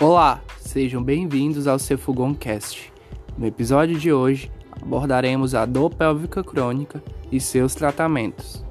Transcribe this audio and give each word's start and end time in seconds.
Olá, 0.00 0.42
sejam 0.58 1.00
bem-vindos 1.00 1.68
ao 1.68 1.78
Cefugoncast. 1.78 2.92
No 3.38 3.46
episódio 3.46 3.96
de 3.96 4.12
hoje, 4.12 4.50
abordaremos 4.82 5.54
a 5.54 5.64
dor 5.64 5.94
pélvica 5.94 6.42
crônica 6.42 7.00
e 7.30 7.40
seus 7.40 7.76
tratamentos. 7.76 8.64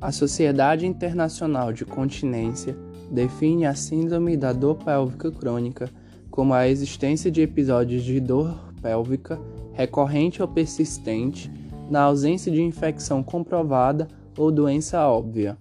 A 0.00 0.10
Sociedade 0.10 0.86
Internacional 0.86 1.74
de 1.74 1.84
Continência 1.84 2.74
define 3.10 3.66
a 3.66 3.74
síndrome 3.74 4.34
da 4.34 4.54
dor 4.54 4.76
pélvica 4.76 5.30
crônica 5.30 5.90
como 6.30 6.54
a 6.54 6.66
existência 6.66 7.30
de 7.30 7.42
episódios 7.42 8.02
de 8.02 8.18
dor 8.18 8.72
pélvica 8.80 9.38
recorrente 9.74 10.40
ou 10.40 10.48
persistente 10.48 11.50
na 11.90 12.02
ausência 12.02 12.50
de 12.50 12.62
infecção 12.62 13.22
comprovada 13.22 14.08
ou 14.36 14.50
doença 14.50 15.06
óbvia. 15.06 15.56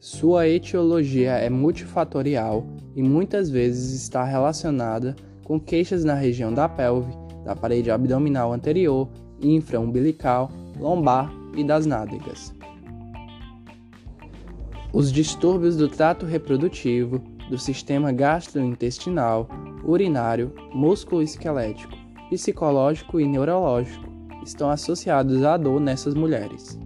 Sua 0.00 0.48
etiologia 0.48 1.32
é 1.32 1.50
multifatorial 1.50 2.66
e 2.94 3.02
muitas 3.02 3.50
vezes 3.50 3.92
está 3.92 4.24
relacionada 4.24 5.14
com 5.44 5.58
queixas 5.58 6.04
na 6.04 6.14
região 6.14 6.52
da 6.52 6.68
pelve, 6.68 7.12
da 7.44 7.54
parede 7.54 7.90
abdominal 7.90 8.52
anterior, 8.52 9.08
infraumbilical, 9.40 10.50
lombar 10.78 11.32
e 11.56 11.64
das 11.64 11.86
nádegas. 11.86 12.54
Os 14.92 15.12
distúrbios 15.12 15.76
do 15.76 15.88
trato 15.88 16.24
reprodutivo, 16.24 17.18
do 17.50 17.58
sistema 17.58 18.10
gastrointestinal, 18.10 19.48
urinário, 19.84 20.52
músculo-esquelético, 20.72 21.96
psicológico 22.30 23.20
e 23.20 23.26
neurológico 23.26 24.07
estão 24.48 24.70
associados 24.70 25.44
à 25.44 25.56
dor 25.56 25.80
nessas 25.80 26.14
mulheres. 26.14 26.78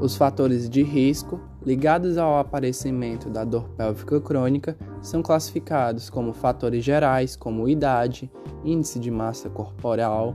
Os 0.00 0.16
fatores 0.16 0.68
de 0.68 0.82
risco 0.82 1.40
ligados 1.64 2.16
ao 2.16 2.38
aparecimento 2.38 3.28
da 3.28 3.44
dor 3.44 3.68
pélvica 3.76 4.20
crônica 4.20 4.76
são 5.02 5.22
classificados 5.22 6.10
como 6.10 6.32
fatores 6.32 6.82
gerais, 6.82 7.36
como 7.36 7.68
idade, 7.68 8.30
índice 8.64 8.98
de 8.98 9.10
massa 9.10 9.48
corporal, 9.48 10.34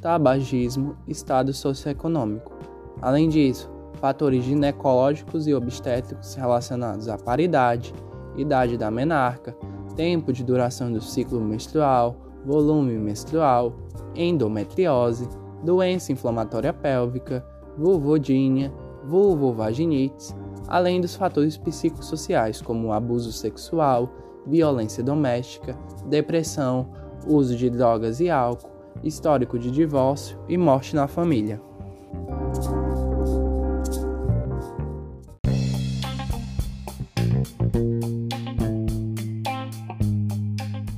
tabagismo, 0.00 0.96
estado 1.06 1.52
socioeconômico. 1.54 2.52
Além 3.00 3.28
disso, 3.28 3.71
fatores 3.94 4.44
ginecológicos 4.44 5.46
e 5.46 5.54
obstétricos 5.54 6.34
relacionados 6.34 7.08
à 7.08 7.16
paridade, 7.16 7.94
idade 8.36 8.76
da 8.76 8.90
menarca, 8.90 9.56
tempo 9.96 10.32
de 10.32 10.42
duração 10.42 10.92
do 10.92 11.00
ciclo 11.00 11.40
menstrual, 11.40 12.16
volume 12.44 12.98
menstrual, 12.98 13.74
endometriose, 14.14 15.28
doença 15.62 16.12
inflamatória 16.12 16.72
pélvica, 16.72 17.44
vulvodínia, 17.76 18.72
vulvovaginites, 19.04 20.34
além 20.68 21.00
dos 21.00 21.14
fatores 21.14 21.56
psicossociais 21.56 22.60
como 22.60 22.92
abuso 22.92 23.32
sexual, 23.32 24.10
violência 24.46 25.02
doméstica, 25.02 25.76
depressão, 26.06 26.88
uso 27.26 27.56
de 27.56 27.70
drogas 27.70 28.20
e 28.20 28.28
álcool, 28.28 28.70
histórico 29.02 29.58
de 29.58 29.70
divórcio 29.70 30.38
e 30.48 30.56
morte 30.56 30.94
na 30.94 31.06
família. 31.06 31.60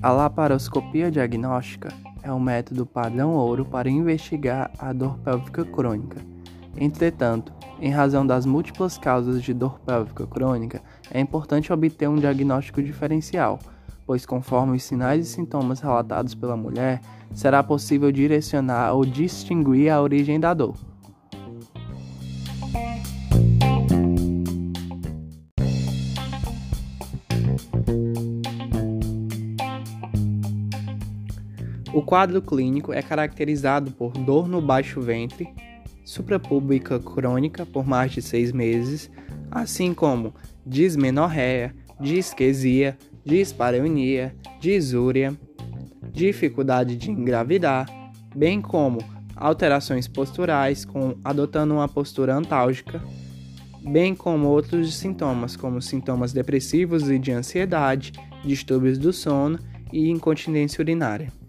A 0.04 0.10
laparoscopia 0.10 1.10
diagnóstica 1.10 1.88
é 2.22 2.30
o 2.30 2.38
método 2.38 2.84
padrão 2.84 3.32
ouro 3.36 3.64
para 3.64 3.88
investigar 3.88 4.70
a 4.78 4.92
dor 4.92 5.16
pélvica 5.20 5.64
crônica. 5.64 6.20
Entretanto, 6.76 7.54
em 7.80 7.90
razão 7.90 8.26
das 8.26 8.44
múltiplas 8.44 8.98
causas 8.98 9.42
de 9.42 9.54
dor 9.54 9.80
pélvica 9.80 10.26
crônica, 10.26 10.82
é 11.10 11.18
importante 11.18 11.72
obter 11.72 12.06
um 12.06 12.16
diagnóstico 12.16 12.82
diferencial, 12.82 13.58
pois, 14.04 14.26
conforme 14.26 14.76
os 14.76 14.82
sinais 14.82 15.26
e 15.26 15.30
sintomas 15.30 15.80
relatados 15.80 16.34
pela 16.34 16.54
mulher, 16.54 17.00
será 17.32 17.62
possível 17.62 18.12
direcionar 18.12 18.92
ou 18.92 19.06
distinguir 19.06 19.88
a 19.88 20.02
origem 20.02 20.38
da 20.38 20.52
dor. 20.52 20.76
O 31.94 32.02
quadro 32.02 32.42
clínico 32.42 32.92
é 32.92 33.00
caracterizado 33.00 33.92
por 33.92 34.10
dor 34.10 34.48
no 34.48 34.60
baixo 34.60 35.00
ventre, 35.00 35.54
suprapúbica 36.04 36.98
crônica 36.98 37.64
por 37.64 37.86
mais 37.86 38.10
de 38.10 38.20
seis 38.20 38.50
meses, 38.50 39.08
assim 39.48 39.94
como 39.94 40.34
dismenorreia, 40.66 41.72
disquesia, 42.00 42.98
dispareunia, 43.24 44.34
disúria, 44.58 45.38
dificuldade 46.12 46.96
de 46.96 47.12
engravidar, 47.12 47.86
bem 48.34 48.60
como 48.60 48.98
alterações 49.36 50.08
posturais 50.08 50.84
com 50.84 51.14
adotando 51.22 51.74
uma 51.74 51.86
postura 51.86 52.34
antálgica, 52.34 53.00
bem 53.84 54.16
como 54.16 54.48
outros 54.48 54.96
sintomas 54.96 55.54
como 55.54 55.80
sintomas 55.80 56.32
depressivos 56.32 57.08
e 57.08 57.20
de 57.20 57.30
ansiedade, 57.30 58.10
distúrbios 58.44 58.98
do 58.98 59.12
sono 59.12 59.60
e 59.92 60.10
incontinência 60.10 60.82
urinária. 60.82 61.43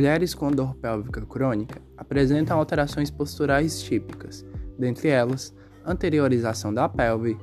Mulheres 0.00 0.34
com 0.34 0.50
dor 0.50 0.74
pélvica 0.76 1.20
crônica 1.26 1.78
apresentam 1.94 2.58
alterações 2.58 3.10
posturais 3.10 3.82
típicas, 3.82 4.46
dentre 4.78 5.08
elas 5.08 5.54
anteriorização 5.84 6.72
da 6.72 6.88
pelve, 6.88 7.36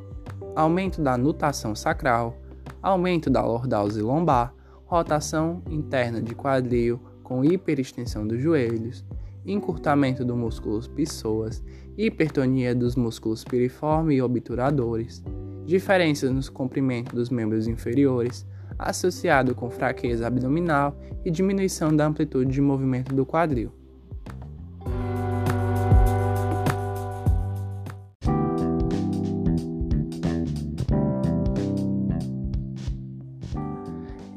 aumento 0.56 1.00
da 1.00 1.16
nutação 1.16 1.76
sacral, 1.76 2.36
aumento 2.82 3.30
da 3.30 3.46
lordose 3.46 4.02
lombar, 4.02 4.56
rotação 4.88 5.62
interna 5.70 6.20
de 6.20 6.34
quadril 6.34 7.00
com 7.22 7.46
hiperextensão 7.46 8.26
dos 8.26 8.42
joelhos, 8.42 9.06
encurtamento 9.46 10.26
do 10.26 10.36
músculo 10.36 10.82
psoas, 10.96 11.64
hipertonia 11.96 12.74
dos 12.74 12.96
músculos 12.96 13.44
piriforme 13.44 14.16
e 14.16 14.22
obturadores, 14.24 15.24
diferenças 15.64 16.32
no 16.32 16.52
comprimento 16.52 17.16
dos 17.16 17.30
membros 17.30 17.68
inferiores, 17.68 18.48
associado 18.78 19.56
com 19.56 19.70
fraqueza 19.70 20.28
abdominal 20.28 20.96
e 21.26 21.32
diminuição 21.32 21.96
da 21.96 22.06
amplitude 22.06 22.52
de 22.52 22.62
movimento 22.62 23.14
do 23.14 23.26
quadril. 23.26 23.72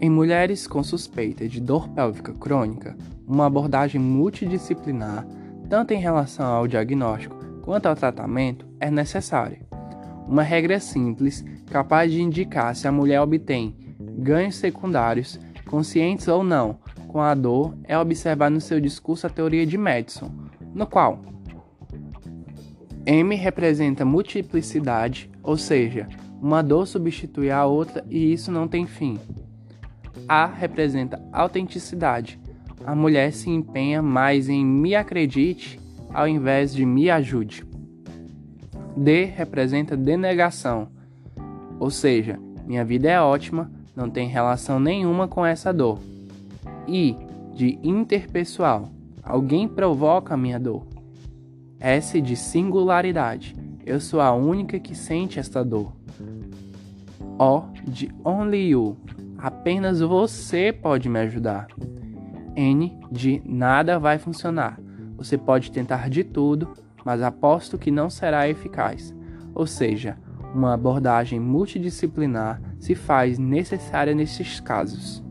Em 0.02 0.08
mulheres 0.08 0.66
com 0.66 0.82
suspeita 0.82 1.46
de 1.46 1.60
dor 1.60 1.86
pélvica 1.90 2.32
crônica, 2.32 2.96
uma 3.26 3.44
abordagem 3.44 4.00
multidisciplinar, 4.00 5.26
tanto 5.68 5.92
em 5.92 6.00
relação 6.00 6.46
ao 6.46 6.66
diagnóstico 6.66 7.36
quanto 7.60 7.86
ao 7.86 7.94
tratamento, 7.94 8.66
é 8.80 8.90
necessária. 8.90 9.60
Uma 10.26 10.42
regra 10.42 10.80
simples 10.80 11.44
capaz 11.66 12.10
de 12.10 12.22
indicar 12.22 12.74
se 12.74 12.88
a 12.88 12.92
mulher 12.92 13.20
obtém 13.20 13.76
ganhos 14.20 14.56
secundários, 14.56 15.40
conscientes 15.66 16.28
ou 16.28 16.44
não, 16.44 16.78
com 17.08 17.20
a 17.20 17.34
dor 17.34 17.74
é 17.84 17.98
observar 17.98 18.50
no 18.50 18.60
seu 18.60 18.80
discurso 18.80 19.26
a 19.26 19.30
teoria 19.30 19.66
de 19.66 19.76
Madison, 19.76 20.30
no 20.74 20.86
qual 20.86 21.20
M 23.06 23.34
representa 23.34 24.04
multiplicidade, 24.04 25.30
ou 25.42 25.56
seja, 25.56 26.06
uma 26.40 26.62
dor 26.62 26.86
substitui 26.86 27.50
a 27.50 27.64
outra 27.64 28.04
e 28.08 28.32
isso 28.32 28.52
não 28.52 28.68
tem 28.68 28.86
fim. 28.86 29.18
A 30.28 30.46
representa 30.46 31.20
autenticidade. 31.32 32.38
A 32.84 32.94
mulher 32.94 33.32
se 33.32 33.50
empenha 33.50 34.00
mais 34.02 34.48
em 34.48 34.64
me 34.64 34.94
acredite 34.94 35.80
ao 36.12 36.28
invés 36.28 36.74
de 36.74 36.84
me 36.84 37.10
ajude. 37.10 37.64
D 38.96 39.24
representa 39.24 39.96
denegação, 39.96 40.88
ou 41.78 41.90
seja, 41.90 42.38
minha 42.66 42.84
vida 42.84 43.08
é 43.08 43.20
ótima, 43.20 43.70
não 43.94 44.08
tem 44.08 44.28
relação 44.28 44.78
nenhuma 44.80 45.28
com 45.28 45.44
essa 45.44 45.72
dor. 45.72 45.98
I, 46.86 47.16
de 47.54 47.78
interpessoal, 47.82 48.88
alguém 49.22 49.68
provoca 49.68 50.34
a 50.34 50.36
minha 50.36 50.58
dor. 50.58 50.86
S, 51.78 52.20
de 52.20 52.36
singularidade, 52.36 53.56
eu 53.84 54.00
sou 54.00 54.20
a 54.20 54.32
única 54.32 54.78
que 54.78 54.94
sente 54.94 55.38
esta 55.38 55.64
dor. 55.64 55.92
O, 57.38 57.62
de 57.86 58.12
only 58.24 58.68
you, 58.68 58.96
Apenas 59.42 60.00
você 60.00 60.70
pode 60.70 61.08
me 61.08 61.18
ajudar. 61.20 61.68
N 62.54 63.00
de 63.10 63.40
nada 63.46 63.98
vai 63.98 64.18
funcionar. 64.18 64.78
Você 65.16 65.38
pode 65.38 65.72
tentar 65.72 66.10
de 66.10 66.22
tudo, 66.22 66.74
mas 67.02 67.22
aposto 67.22 67.78
que 67.78 67.90
não 67.90 68.10
será 68.10 68.46
eficaz. 68.50 69.14
Ou 69.54 69.66
seja, 69.66 70.18
uma 70.54 70.74
abordagem 70.74 71.38
multidisciplinar 71.38 72.60
se 72.78 72.94
faz 72.94 73.38
necessária 73.38 74.14
nesses 74.14 74.60
casos. 74.60 75.22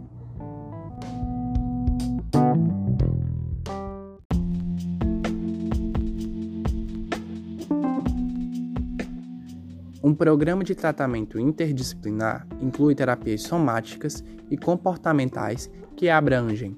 Um 10.01 10.13
programa 10.13 10.63
de 10.63 10.73
tratamento 10.73 11.39
interdisciplinar 11.39 12.47
inclui 12.61 12.95
terapias 12.95 13.43
somáticas 13.43 14.23
e 14.49 14.57
comportamentais 14.57 15.69
que 15.95 16.09
abrangem 16.09 16.77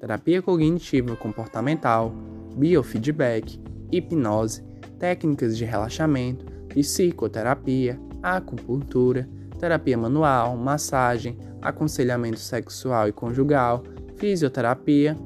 terapia 0.00 0.40
cognitiva 0.40 1.14
comportamental, 1.14 2.10
biofeedback, 2.56 3.60
hipnose, 3.92 4.64
técnicas 4.98 5.58
de 5.58 5.66
relaxamento, 5.66 6.46
psicoterapia, 6.74 8.00
acupuntura, 8.22 9.28
terapia 9.58 9.96
manual, 9.96 10.56
massagem, 10.56 11.38
aconselhamento 11.60 12.38
sexual 12.38 13.08
e 13.08 13.12
conjugal, 13.12 13.82
fisioterapia, 14.16 15.16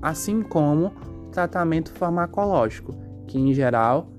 assim 0.00 0.42
como 0.42 0.92
tratamento 1.30 1.92
farmacológico, 1.92 2.94
que 3.26 3.38
em 3.38 3.52
geral 3.52 4.10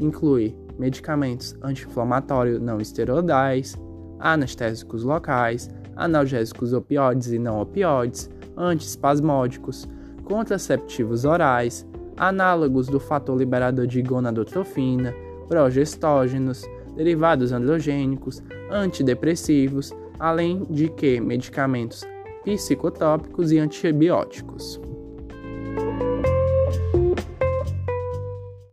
inclui 0.00 0.56
medicamentos 0.78 1.54
anti-inflamatórios 1.62 2.60
não 2.60 2.80
esteroidais, 2.80 3.76
anestésicos 4.18 5.04
locais, 5.04 5.70
analgésicos 5.96 6.72
opioides 6.72 7.32
e 7.32 7.38
não 7.38 7.60
opioides, 7.60 8.30
antiespasmódicos, 8.56 9.88
contraceptivos 10.24 11.24
orais, 11.24 11.86
análogos 12.16 12.86
do 12.86 13.00
fator 13.00 13.36
liberador 13.36 13.86
de 13.86 14.02
gonadotrofina, 14.02 15.14
progestógenos, 15.48 16.62
derivados 16.96 17.52
androgênicos, 17.52 18.42
antidepressivos, 18.70 19.92
além 20.18 20.64
de 20.70 20.88
que 20.88 21.20
medicamentos 21.20 22.04
psicotrópicos 22.44 23.52
e 23.52 23.58
antibióticos. 23.58 24.80